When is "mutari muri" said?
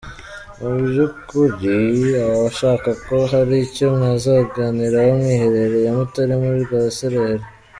5.97-6.59